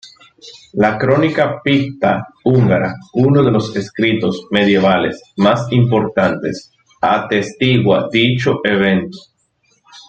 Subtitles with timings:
[0.73, 9.19] La "crónica picta húngara", uno de los escritos medievales más importantes, atestigua dicho evento.